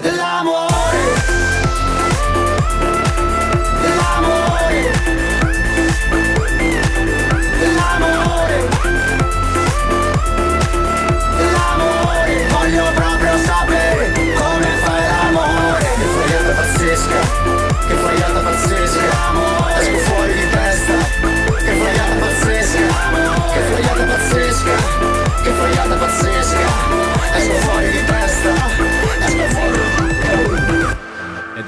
[0.00, 0.73] L'amore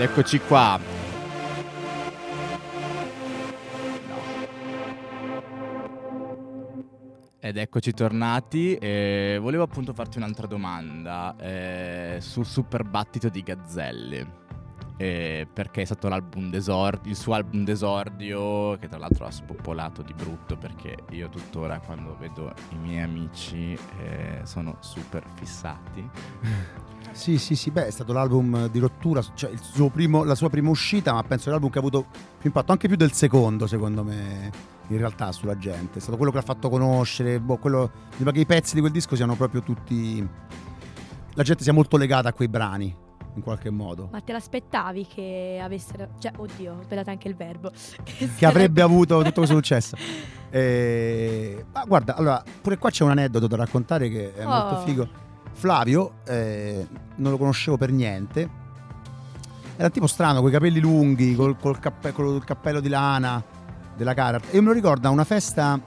[0.07, 0.79] eccoci qua.
[7.41, 8.77] Ed eccoci tornati.
[8.77, 14.46] e volevo appunto farti un'altra domanda eh, sul super battito di Gazzelli.
[14.99, 20.57] Eh, perché è stato il suo album d'esordio, che tra l'altro ha spopolato di brutto
[20.57, 26.09] perché io tuttora quando vedo i miei amici eh, sono super fissati.
[27.13, 30.69] Sì, sì, sì, beh, è stato l'album di rottura, cioè suo primo- la sua prima
[30.69, 34.51] uscita, ma penso l'album che ha avuto più impatto, anche più del secondo, secondo me,
[34.89, 35.99] in realtà, sulla gente.
[35.99, 39.17] È stato quello che l'ha fatto conoscere, boh, quello, che i pezzi di quel disco
[39.17, 40.29] siano proprio tutti...
[41.35, 42.95] La gente sia molto legata a quei brani,
[43.37, 44.09] in qualche modo.
[44.11, 46.09] Ma te l'aspettavi che avessero.
[46.19, 47.71] Cioè, oddio, ho sbagliato anche il verbo.
[48.37, 49.97] Che avrebbe avuto tutto questo successo.
[50.51, 54.81] Eh, ma guarda, allora, pure qua c'è un aneddoto da raccontare che è molto Oh.
[54.85, 55.09] figo.
[55.53, 58.65] Flavio, eh, non lo conoscevo per niente.
[59.77, 63.43] Era tipo strano, con i capelli lunghi, col, col cappe- col cappello di lana
[63.97, 64.55] della Carhartt.
[64.55, 65.79] E me lo ricordo a una festa,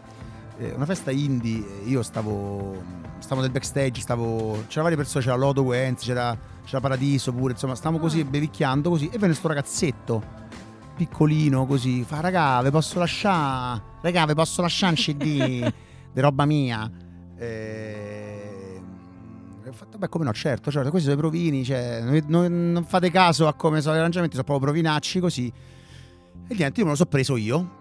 [0.58, 1.64] eh, una festa indie.
[1.86, 2.76] Io stavo,
[3.20, 7.76] stavo nel backstage, stavo, c'erano varie persone, c'era Lodo Wenz, c'era, c'era Paradiso pure, insomma,
[7.76, 8.26] stavamo così Ah.
[8.26, 9.08] bevicchiando così.
[9.10, 10.38] E venne sto ragazzetto
[10.96, 15.74] piccolino così, fa raga, ve posso lasciare, raga, ve posso lasciare un CD
[16.14, 16.92] di roba mia.
[17.38, 18.82] E...
[19.66, 22.84] Ho fatto, beh, come no, certo, certo, questi sono i provini, cioè, non, non- non
[22.86, 25.52] fate caso a come sono gli arrangiamenti, sono proprio provinacci così.
[26.48, 27.79] E niente, io me lo so preso io,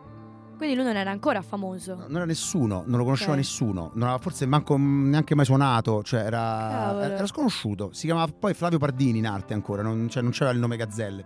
[0.58, 1.94] Quindi lui non era ancora famoso.
[1.94, 3.38] non era nessuno, non lo conosceva Ok.
[3.38, 7.90] nessuno, non aveva forse manco neanche mai suonato, cioè era, era sconosciuto.
[7.92, 11.24] Si chiamava poi Flavio Pardini in arte ancora, non, cioè, non c'era il nome Gazzelle.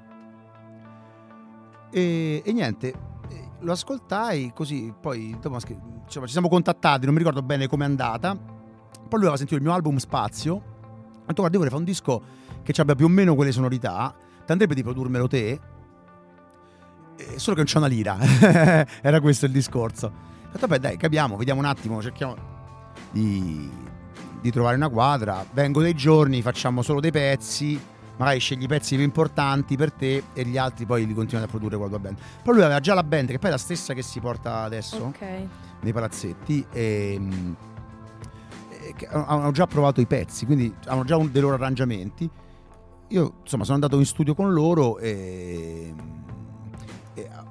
[1.91, 2.93] E, e niente,
[3.61, 8.35] lo ascoltai così, poi insomma, ci siamo contattati, non mi ricordo bene com'è andata.
[8.35, 10.55] Poi lui aveva sentito il mio album Spazio.
[10.55, 12.23] Ha detto guarda, io vorrei fare un disco
[12.63, 14.15] che abbia più o meno quelle sonorità.
[14.45, 15.61] Ti andrebbe di produrmelo te?
[17.17, 18.19] Eh, solo che non c'è una lira.
[19.01, 20.07] Era questo il discorso.
[20.07, 22.37] Ho detto, vabbè, dai, capiamo, vediamo un attimo, cerchiamo
[23.11, 23.71] di,
[24.41, 27.81] di trovare una quadra, vengo dei giorni, facciamo solo dei pezzi,
[28.19, 31.51] magari scegli i pezzi più importanti per te e gli altri poi li continuano a
[31.51, 32.17] produrre con la tua band.
[32.43, 35.05] Però lui aveva già la band, che poi è la stessa che si porta adesso
[35.05, 35.21] Ok.
[35.81, 37.53] nei palazzetti e, mm,
[38.71, 42.29] e hanno già provato i pezzi, quindi hanno già un- dei loro arrangiamenti.
[43.09, 45.95] Io insomma sono andato in studio con loro e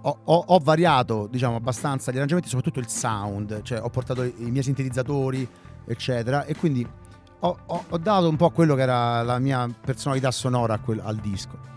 [0.01, 4.33] ho, ho- ho variato diciamo abbastanza gli arrangiamenti, soprattutto il sound, cioè ho portato i,
[4.37, 5.47] miei sintetizzatori
[5.85, 6.87] eccetera e quindi
[7.43, 11.69] ho, ho- dato un po' quello che era la mia personalità sonora quel- al disco.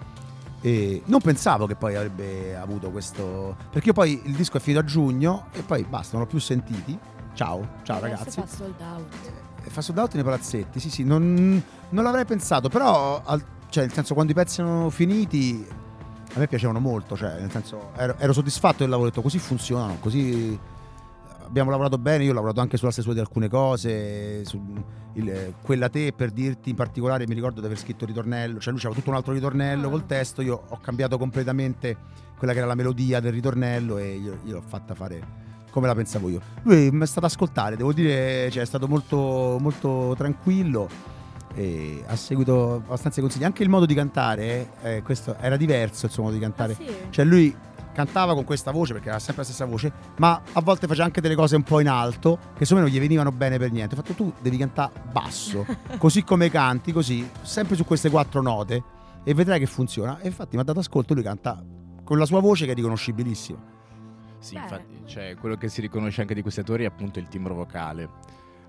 [0.61, 3.55] E non pensavo che poi avrebbe avuto questo.
[3.71, 6.39] Perché io poi il disco è finito a giugno e poi basta, non l'ho più
[6.41, 6.99] sentiti.
[7.35, 8.41] Ciao, ciao Adesso ragazzi.
[8.41, 9.15] fa sold out.
[9.65, 13.85] Eh, Fa sold out nei palazzetti, sì, sì, non, non l'avrei pensato, però, al- cioè,
[13.85, 15.67] nel senso, quando i pezzi erano finiti,
[16.35, 19.39] a me piacevano molto, cioè, nel senso, ero, ero soddisfatto del lavoro, ho detto, così
[19.39, 20.59] funzionano, così
[21.47, 24.61] abbiamo lavorato bene, io ho lavorato anche sulla stesura di alcune cose, su
[25.13, 28.73] il- quella te per dirti in particolare mi ricordo di aver scritto il ritornello, cioè
[28.73, 29.91] lui c'aveva tutto un altro ritornello Ah.
[29.91, 31.97] col testo, io ho cambiato completamente
[32.37, 35.95] quella che era la melodia del ritornello e io, io l'ho fatta fare come la
[35.95, 36.41] pensavo io.
[36.63, 40.89] Lui mi è stato ascoltare, devo dire, cioè, è stato molto, molto tranquillo
[41.55, 43.45] e ha seguito abbastanza i consigli.
[43.45, 46.73] Anche il modo di cantare, eh, questo era diverso il suo modo di cantare.
[46.73, 46.95] Ah, sì?
[47.11, 47.57] Cioè lui
[47.95, 51.21] cantava con questa voce perché era sempre la stessa voce, ma a volte faceva anche
[51.21, 53.95] delle cose un po' in alto che secondo me non gli venivano bene per niente.
[53.95, 55.65] Ho fatto tu devi cantare basso,
[55.97, 58.83] così come canti, così, sempre su queste quattro note
[59.23, 60.19] e vedrai che funziona.
[60.21, 61.65] E infatti mi ha dato ascolto, lui canta
[62.03, 63.73] con la sua voce che è riconoscibilissima.
[64.39, 64.61] Sì, Beh.
[64.61, 68.11] infatti, cioè, quello che si riconosce anche di questi attori è appunto il timbro vocale.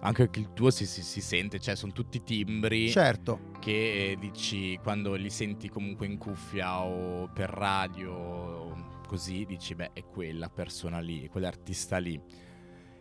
[0.01, 4.77] Anche il tuo si, si- si sente, cioè sono tutti timbri Certo, che eh, dici
[4.83, 8.75] quando li senti comunque in cuffia o per radio,
[9.07, 12.21] così dici beh è quella persona lì, quell'artista lì.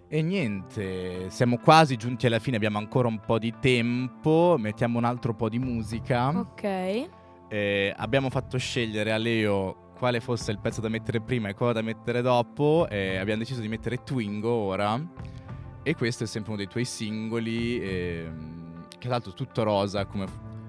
[0.07, 5.05] E niente, siamo quasi giunti alla fine, abbiamo ancora un po' di tempo, mettiamo un
[5.05, 6.29] altro po' di musica.
[6.29, 7.09] Ok.
[7.49, 11.73] Eh, abbiamo fatto scegliere a Leo quale fosse il pezzo da mettere prima e quello
[11.73, 12.87] da mettere dopo.
[12.89, 15.01] E abbiamo deciso di mettere Twingo ora.
[15.87, 17.81] E questo è sempre uno dei tuoi singoli.
[17.81, 20.27] ehm, che tra l'altro è tutto rosa, come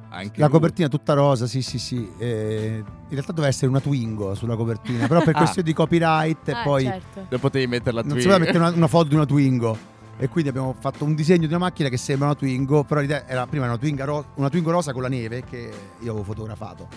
[0.09, 0.53] anche la lui.
[0.55, 2.09] copertina è tutta rosa, sì sì sì.
[2.17, 5.39] Eh, in realtà doveva essere una Twingo sulla copertina, però per Ah.
[5.39, 7.25] questione di copyright Ah, poi certo.
[7.29, 8.21] Lo potevi metterla non Twingo.
[8.21, 9.77] si poteva mettere una, una foto di una Twingo.
[10.17, 13.25] E quindi abbiamo fatto un disegno di una macchina che sembra una Twingo, però l'idea
[13.27, 16.87] era prima una Twingo, ro- una Twingo rosa con la neve che io avevo fotografato.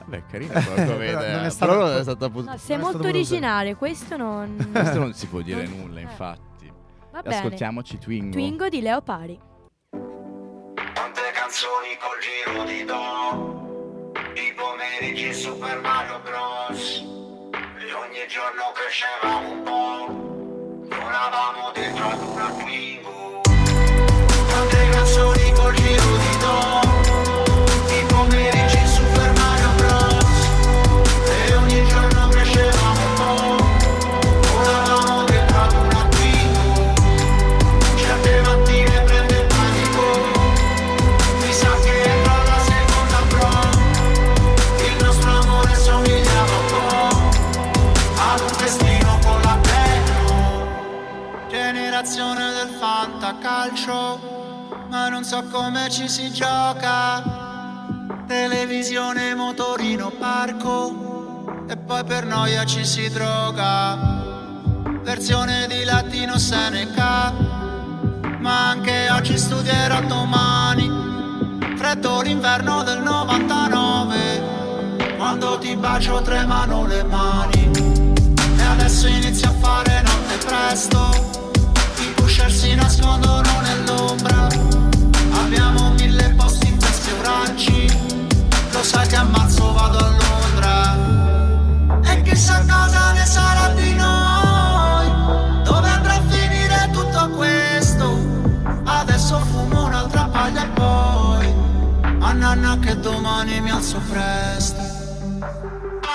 [0.00, 1.36] Vabbè, carino Però idea.
[1.36, 4.68] non è stato- Però non è stata pos- No, sei non molto originale, questo non...
[4.72, 6.02] Questo non si può dire Non- nulla, eh.
[6.02, 6.40] infatti.
[7.16, 7.36] Va bene.
[7.36, 8.32] Ascoltiamoci Twingo.
[8.32, 9.40] Twingo di Leo Pari.
[9.90, 14.04] Tante canzoni col giro di do
[14.34, 16.98] I pomeriggi Super Mario Bros
[17.78, 20.25] E ogni giorno crescevamo un po'
[55.36, 57.22] so come ci si gioca
[58.26, 63.98] Televisione, motorino, parco E poi per noia ci si droga
[65.02, 67.34] Versione di latino Seneca
[68.38, 70.88] ma anche oggi studierò domani.
[71.76, 78.12] Freddo l'inverno del 99, quando ti bacio tremano le mani.
[78.56, 81.10] E adesso inizio a fare notte presto,
[81.98, 84.85] i pusher si nascondono nell'ombra.
[88.86, 90.94] Lo sai che a marzo vado a Londra.
[92.04, 98.16] E chissà cosa ne sarà di noi, dove andrà a finire tutto questo.
[98.84, 101.54] Adesso fumo un'altra paglia e poi
[102.20, 104.80] a nanna che domani mi alzo presto.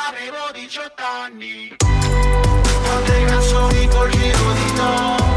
[0.08, 5.31] Avevo 18 anni, tante canzoni col giro di do,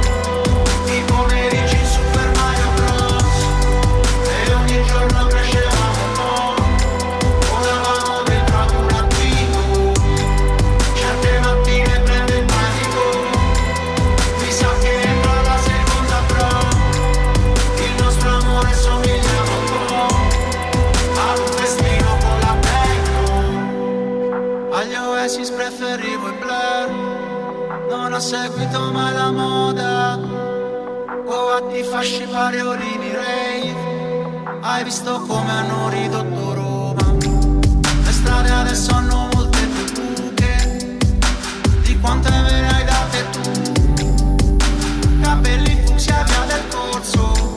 [28.15, 30.21] non ho seguito mai la moda.
[31.27, 33.75] Coatti, fasci, pareolini, rave
[34.61, 37.13] Hai visto come hanno ridotto Roma?
[38.05, 40.97] Le strade adesso hanno molte più buche
[41.83, 43.41] Di quante me ne hai date tu.
[45.21, 47.54] Capelli fucsia via del corso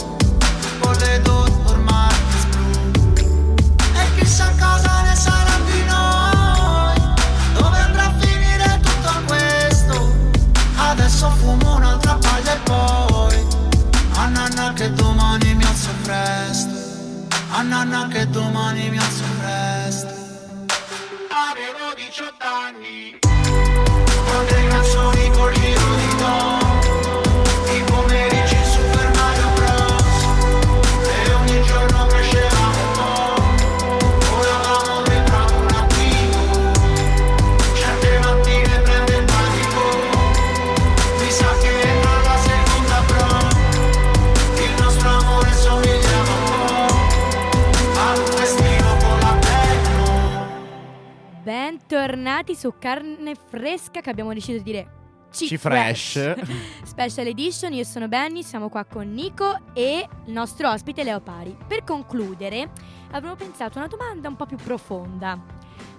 [52.07, 54.91] Bentornati su Carne Fresca che abbiamo deciso di dire
[55.29, 56.35] C-Fresh.
[56.85, 61.57] Special Edition, io sono Benny, siamo qua con Nico e il nostro ospite Leo Pari.
[61.67, 62.69] Per concludere,
[63.11, 65.37] avremmo pensato a una domanda un po' più profonda.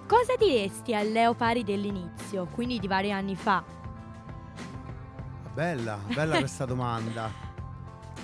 [0.07, 3.63] Cosa diresti al Leo Pari dell'inizio, quindi di vari anni fa?
[5.53, 7.31] Bella, bella questa domanda.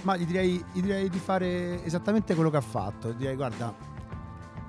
[0.01, 3.11] Ma gli direi, gli direi di fare esattamente quello che ha fatto.
[3.11, 3.93] Gli direi, guarda,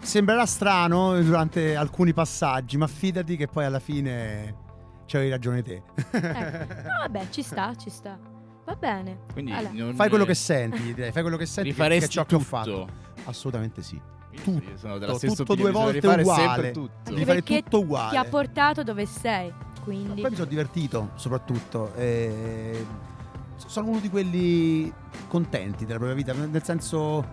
[0.02, 4.56] sembrerà strano durante alcuni passaggi, ma fidati che poi alla fine
[5.06, 5.82] c'avevi ragione te.
[6.12, 6.74] Ecco.
[6.74, 8.18] No, vabbè, ci sta, ci sta.
[8.66, 9.20] Va bene.
[9.32, 9.74] Quindi Allora.
[9.74, 12.36] non- Fai quello che senti, direi, fai quello che senti che, che rifaresti ciò che
[12.36, 12.50] ho tutto.
[12.50, 12.88] fatto.
[13.26, 14.00] Assolutamente sì.
[14.46, 16.72] Io sono della Tutto, tutto due volte uguale.
[16.72, 17.10] tutto.
[17.12, 18.10] Devi fare perché tutto uguale.
[18.10, 20.20] Ti ha portato dove sei, quindi...
[20.22, 21.93] Poi mi sono divertito soprattutto.
[21.96, 22.86] e
[23.68, 24.91] sono uno di quelli
[25.30, 27.26] contenti della propria vita, nel senso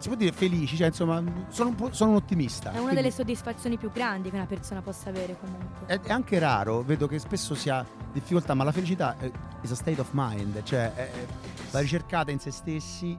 [0.00, 2.70] si può dire felici, cioè insomma sono un, sono un ottimista.
[2.70, 5.86] È una quindi delle soddisfazioni più grandi che una persona possa avere comunque.
[5.86, 9.30] è, è anche raro, vedo che spesso si ha difficoltà, ma la felicità è
[9.62, 11.26] a state of mind, cioè è, è
[11.70, 13.16] la ricercata in se stessi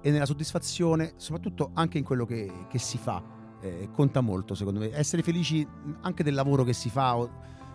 [0.00, 3.22] e nella soddisfazione, soprattutto anche in quello che, che si fa.
[3.60, 4.90] eh, conta molto secondo me.
[4.92, 5.66] Essere felici
[6.00, 7.16] anche del lavoro che si fa.
[7.16, 7.30] o-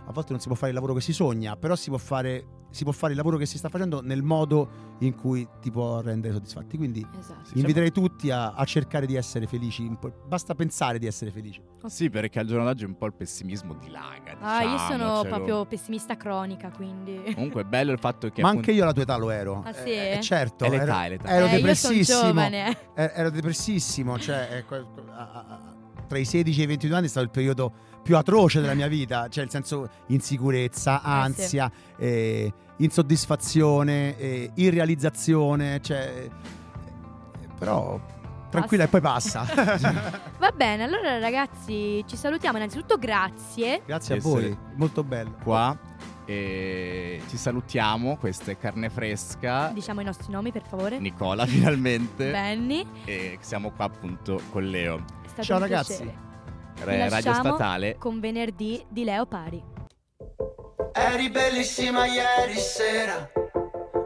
[0.07, 2.45] a volte non si può fare il lavoro che si sogna, però si può, fare,
[2.69, 5.99] si può fare il lavoro che si sta facendo nel modo in cui ti può
[5.99, 6.77] rendere soddisfatti.
[6.77, 7.49] Quindi Esatto.
[7.55, 9.91] inviterei tutti a, a cercare di essere felici.
[10.25, 11.61] Basta pensare di essere felici.
[11.87, 14.37] Sì, perché al giorno d'oggi un po' il pessimismo dilaga.
[14.39, 15.35] Ah, io sono diciamocelo.
[15.35, 17.21] proprio pessimista cronica, quindi...
[17.33, 19.61] Comunque è bello il fatto che Ma appunto- anche io alla tua età lo ero.
[19.65, 19.89] Ah, sì?
[19.89, 21.27] Eh, eh, certo, È l'età, è l'età.
[21.27, 22.21] ero Eh, depressissimo.
[22.21, 22.77] giovane.
[22.95, 24.65] Eh, ero depressissimo, cioè eh,
[26.07, 27.73] tra i 16 e i 22 anni è stato il periodo
[28.07, 36.23] più atroce della mia vita, cioè nel senso insicurezza, ansia, eh, insoddisfazione, eh, irrealizzazione, cioè,
[36.23, 36.31] eh,
[37.59, 37.99] però
[38.49, 39.41] tranquilla e poi passa.
[40.39, 42.55] Va bene, allora ragazzi ci salutiamo.
[42.55, 43.81] Innanzitutto grazie.
[43.85, 45.35] Grazie a voi, molto bello.
[45.43, 45.77] qua
[46.23, 49.67] e ci salutiamo, questa è Carne Fresca.
[49.73, 50.97] Diciamo i nostri nomi per favore.
[50.99, 52.87] Nicola finalmente Benny.
[53.03, 55.03] e siamo qua appunto con Leo,
[55.41, 55.97] Ciao, ragazzi.
[55.97, 56.26] piacere.
[56.83, 57.95] Vi Radio Statale.
[57.97, 59.63] Con venerdì di Leo Pari.
[60.93, 63.29] Eri bellissima ieri sera,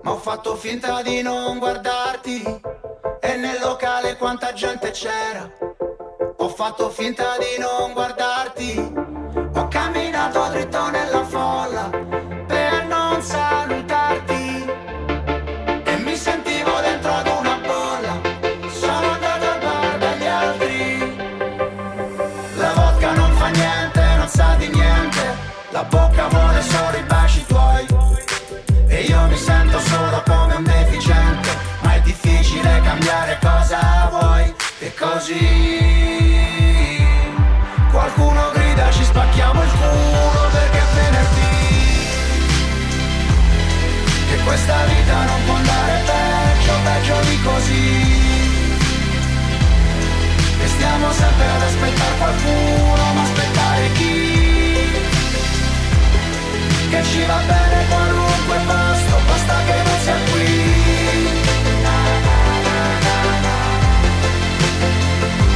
[0.04, 2.42] ma ho fatto finta di non guardarti.
[3.22, 5.50] E nel locale quanta gente c'era,
[6.38, 8.94] ho fatto finta di non guardarti.
[9.56, 11.90] Ho camminato dritto nella folla
[12.48, 13.51] per non salutarti.
[44.62, 47.90] Questa vita non può andare peggio, peggio di così.
[50.62, 54.40] E stiamo sempre ad aspettare qualcuno, ma aspettare chi?
[56.90, 60.50] Che ci va bene qualunque posto, basta che non sia qui.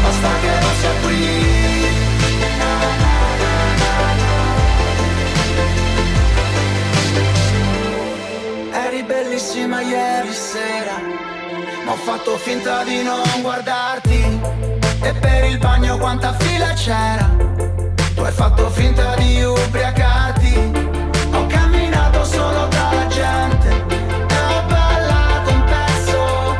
[0.01, 1.84] Basta che non sia qui.
[9.05, 10.99] bellissima ieri sera.
[11.85, 14.39] Ma ho fatto finta di non guardarti.
[15.01, 17.29] E per il bagno quanta fila c'era.
[18.15, 20.71] Tu hai fatto finta di ubriacarti.
[21.33, 23.69] Ho camminato solo dalla gente.
[23.69, 26.55] E ho ballato un pezzo.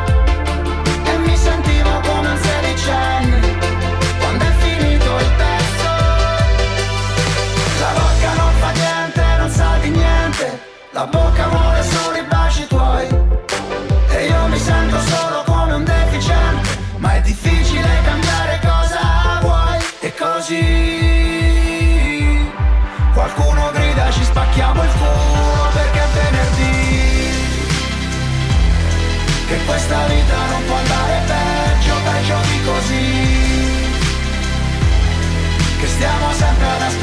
[1.05, 3.39] E mi sentivo come un sedicenne.
[4.19, 5.89] Quando è finito il pezzo.
[7.79, 10.59] La bocca non fa niente, non sa di niente.
[10.91, 11.44] La bocca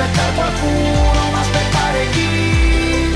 [0.03, 3.15] aspettare qualcuno, ma aspettare chi?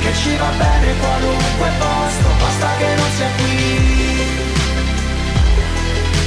[0.00, 4.44] Che ci va bene qualunque posto, basta che non sia qui.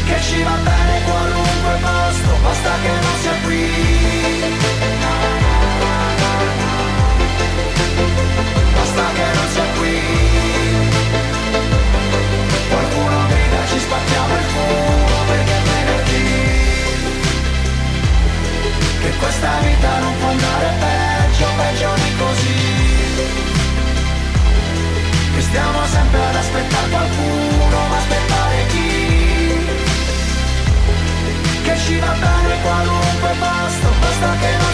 [0.05, 3.65] Che ci va bene qualunque posto, basta che non sia qui.
[8.75, 9.99] Basta che non sia qui.
[12.69, 14.88] Qualcuno grida, ci spacchiamo il culo
[19.09, 22.61] Che questa vita non può andare peggio, peggio di così.
[25.33, 29.57] Che stiamo sempre ad aspettare qualcuno, ma aspettare chi?
[31.63, 34.73] Che ci va bene qualunque posto, basta che non